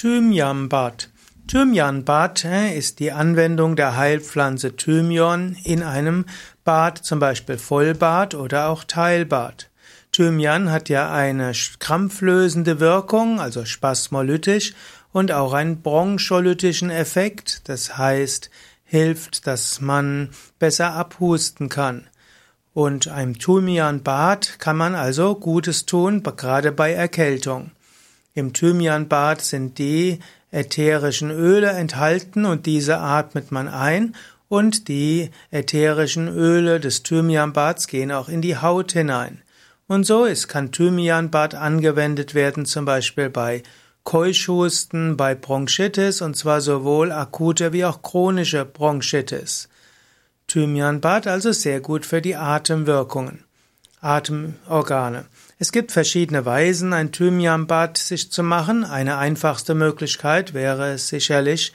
[0.00, 1.10] Thymianbad.
[1.46, 6.24] Thymianbad ist die Anwendung der Heilpflanze Thymian in einem
[6.64, 9.68] Bad, zum Beispiel Vollbad oder auch Teilbad.
[10.10, 14.72] Thymian hat ja eine krampflösende Wirkung, also spasmolytisch,
[15.12, 18.48] und auch einen broncholytischen Effekt, das heißt,
[18.84, 22.06] hilft, dass man besser abhusten kann.
[22.72, 27.72] Und einem Thymianbad kann man also Gutes tun, gerade bei Erkältung.
[28.34, 30.20] Im Thymianbad sind die
[30.52, 34.14] ätherischen Öle enthalten und diese atmet man ein
[34.48, 39.42] und die ätherischen Öle des Thymianbads gehen auch in die Haut hinein.
[39.86, 43.62] Und so ist, kann Thymianbad angewendet werden, zum Beispiel bei
[44.04, 49.68] Keuschhusten, bei Bronchitis, und zwar sowohl akute wie auch chronische Bronchitis.
[50.46, 53.44] Thymianbad also sehr gut für die Atemwirkungen.
[54.00, 55.26] Atemorgane.
[55.58, 58.84] Es gibt verschiedene Weisen, ein Thymianbad sich zu machen.
[58.84, 61.72] Eine einfachste Möglichkeit wäre es sicherlich,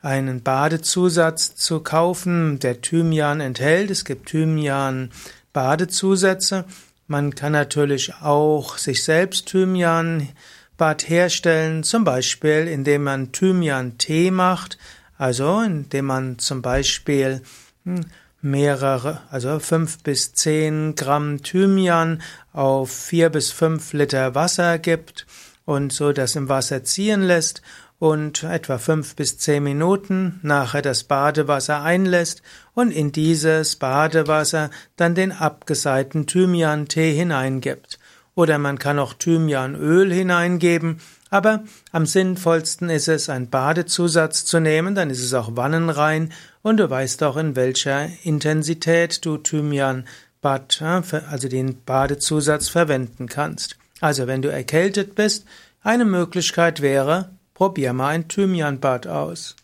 [0.00, 3.90] einen Badezusatz zu kaufen, der Thymian enthält.
[3.90, 6.64] Es gibt Thymian-Badezusätze.
[7.06, 14.76] Man kann natürlich auch sich selbst Thymian-Bad herstellen, zum Beispiel indem man Thymian-Tee macht,
[15.16, 17.42] also indem man zum Beispiel
[17.84, 18.06] hm,
[18.40, 22.22] mehrere, also fünf bis zehn Gramm Thymian
[22.52, 25.26] auf vier bis fünf Liter Wasser gibt
[25.64, 27.62] und so das im Wasser ziehen lässt
[27.98, 32.42] und etwa fünf bis zehn Minuten nachher das Badewasser einlässt
[32.74, 37.98] und in dieses Badewasser dann den abgeseiten Thymian-Tee hineingibt.
[38.36, 44.94] Oder man kann auch Thymianöl hineingeben aber am sinnvollsten ist es, einen Badezusatz zu nehmen,
[44.94, 50.06] dann ist es auch wannenrein und du weißt auch, in welcher Intensität du Thymian
[50.40, 53.76] Bad, also den Badezusatz verwenden kannst.
[54.00, 55.44] Also wenn du erkältet bist,
[55.82, 59.56] eine Möglichkeit wäre, probier mal ein Thymianbad aus.